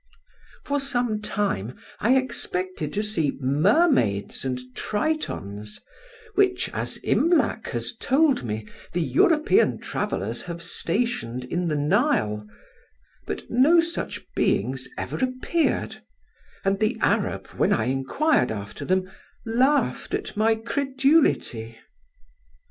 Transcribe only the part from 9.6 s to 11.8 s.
travellers have stationed in the